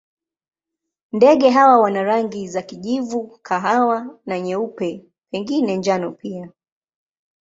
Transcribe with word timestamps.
Ndege 1.11 1.49
hawa 1.49 1.79
wana 1.79 2.03
rangi 2.03 2.47
za 2.47 2.61
kijivu, 2.61 3.39
kahawa 3.41 4.19
na 4.25 4.39
nyeupe, 4.39 5.05
pengine 5.31 5.77
njano 5.77 6.11
pia. 6.11 6.49